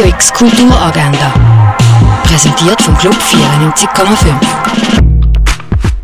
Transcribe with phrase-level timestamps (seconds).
[0.00, 1.34] Radio X Kulturagenda.
[2.22, 4.34] Präsentiert vom Club 94,5.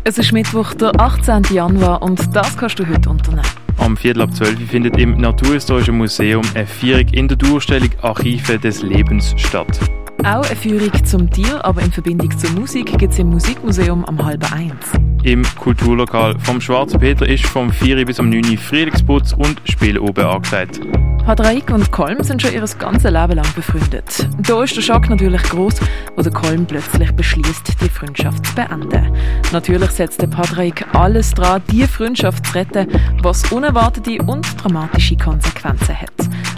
[0.03, 1.45] Es ist Mittwoch, der 18.
[1.51, 3.47] Januar und das kannst du heute unternehmen.
[3.77, 8.83] Am Viertel ab 12 findet im Naturhistorischen Museum eine Führung in der Durchstellung Archive des
[8.83, 9.79] Lebens statt.
[10.27, 14.25] Auch eine Führung zum Tier, aber in Verbindung zur Musik gibt es im Musikmuseum am
[14.25, 14.91] halben eins.
[15.23, 20.25] Im Kulturlokal vom Schwarzen Peter ist vom 4 bis am 9 Frühlingsputz und Spiel oben
[20.25, 20.81] angesagt.
[21.23, 24.27] Padraik und Kolm sind schon ihr ganzes Leben lang befreundet.
[24.39, 25.75] Da ist der Schock natürlich groß,
[26.17, 29.15] wo der Kolm plötzlich beschließt, die Freundschaft zu beenden.
[29.53, 32.87] Natürlich setzt der Padraik alles dran, die Freundschaft zu retten,
[33.23, 36.11] was unerwartete und dramatische Konsequenzen hat.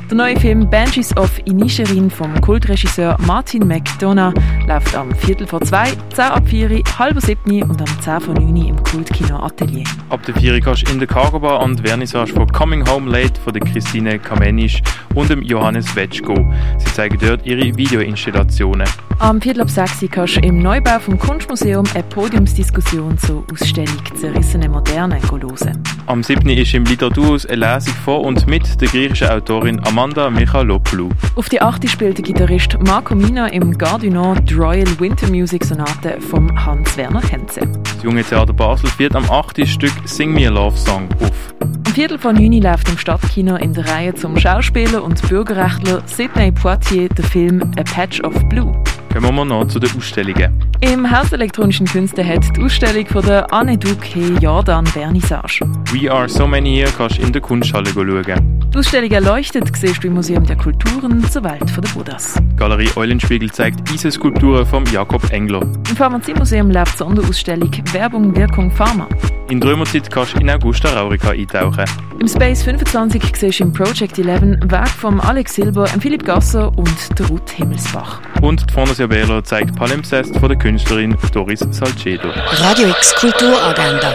[0.10, 4.34] Der neue Film Banshees of Inisherin vom Kultregisseur Martin McDonough
[4.68, 8.56] läuft am Viertel vor zwei, 10 ab 4, halb sieben und am 10 vor 9
[8.56, 9.84] im Kultkino Atelier.
[10.10, 13.12] Ab der 4 kannst du in der Cargo Bar an die Vernissage von Coming Home
[13.12, 14.82] Late von der Christine Kamenisch
[15.14, 16.56] und dem Johannes Wetsch gehen.
[16.80, 18.88] Sie zeigen dort ihre Videoinstallationen.
[19.20, 24.70] Am Viertel ab 6 kannst du im Neubau vom Kunstmuseum eine Podiumsdiskussion zur Ausstellung Zerrissene
[24.70, 25.84] Moderne hören.
[26.08, 26.50] Am 7.
[26.50, 31.10] ist im Literaturhaus eine Lesung von und mit der griechischen Autorin Amanda Michalopoulou.
[31.36, 31.90] Auf die 8.
[31.90, 37.60] spielt der Gitarrist Marco Mina im Gardino die Royal Winter Music Sonate von Hans-Werner Henze.
[37.84, 39.68] Das Junge Theater Basel führt am 8.
[39.68, 41.54] Stück Sing Me a Love Song auf.
[41.60, 46.54] Am Viertel von 9 läuft im Stadtkino in der Reihe zum Schauspieler und Bürgerrechtler Sidney
[46.54, 48.72] Poitier der Film A Patch of Blue.
[49.12, 50.64] Kommen wir noch zu den Ausstellungen.
[50.80, 55.60] Im Haus der elektronischen Künste hat die Ausstellung von der Anne Duque Jordan Vernissage.
[55.92, 58.59] We Are So Many Here kannst du in der Kunsthalle schauen.
[58.72, 62.36] Die Ausstellung erleuchtet siehst du im Museum der Kulturen zur Welt der Buddhas.
[62.56, 65.62] Galerie Eulenspiegel zeigt Eiseskulpturen von Jakob Engler.
[65.62, 69.08] Im Pharmaziemuseum läuft die Sonderausstellung Werbung, Wirkung, Pharma.
[69.50, 71.86] In der Römerzeit kannst du in Augusta Raurica eintauchen.
[72.20, 77.18] Im Space 25 siehst du im Project 11 Werk von Alex Silber, Philipp Gasser und
[77.18, 78.22] der Ruth Himmelsbach.
[78.42, 82.30] Und die Fondation Berler zeigt Palimpsest von der Künstlerin Doris Salcedo.
[82.52, 84.14] Radio X Kulturagenda.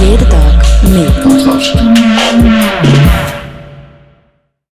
[0.00, 0.64] Jeden Tag
[2.42, 3.29] mehr.